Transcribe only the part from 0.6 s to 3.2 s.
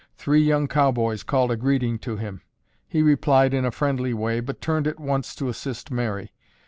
cowboys called a greeting to him. He